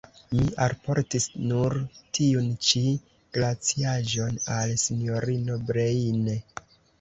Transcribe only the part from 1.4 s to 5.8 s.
nur tiun ĉi glaciaĵon al sinjorino